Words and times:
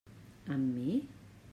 Amb 0.55 0.73
mi? 0.79 0.97